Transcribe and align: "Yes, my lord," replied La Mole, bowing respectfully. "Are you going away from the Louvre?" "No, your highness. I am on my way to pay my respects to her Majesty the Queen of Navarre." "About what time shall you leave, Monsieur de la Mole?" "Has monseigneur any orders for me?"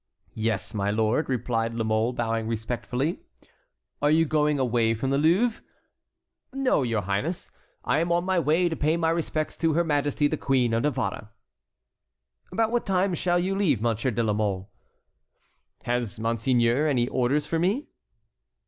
"Yes, 0.33 0.73
my 0.73 0.89
lord," 0.89 1.29
replied 1.29 1.75
La 1.75 1.83
Mole, 1.83 2.11
bowing 2.11 2.47
respectfully. 2.47 3.19
"Are 4.01 4.09
you 4.09 4.25
going 4.25 4.57
away 4.57 4.95
from 4.95 5.11
the 5.11 5.19
Louvre?" 5.19 5.61
"No, 6.51 6.81
your 6.81 7.03
highness. 7.03 7.51
I 7.85 7.99
am 7.99 8.11
on 8.11 8.23
my 8.23 8.39
way 8.39 8.67
to 8.67 8.75
pay 8.75 8.97
my 8.97 9.11
respects 9.11 9.55
to 9.57 9.73
her 9.73 9.83
Majesty 9.83 10.25
the 10.27 10.37
Queen 10.37 10.73
of 10.73 10.81
Navarre." 10.81 11.29
"About 12.51 12.71
what 12.71 12.83
time 12.87 13.13
shall 13.13 13.37
you 13.37 13.53
leave, 13.53 13.79
Monsieur 13.79 14.09
de 14.09 14.23
la 14.23 14.33
Mole?" 14.33 14.71
"Has 15.83 16.19
monseigneur 16.19 16.87
any 16.87 17.07
orders 17.07 17.45
for 17.45 17.59
me?" 17.59 17.85